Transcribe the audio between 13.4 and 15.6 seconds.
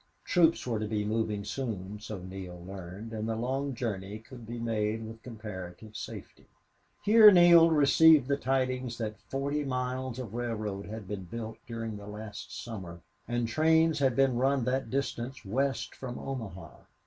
trains had been run that distance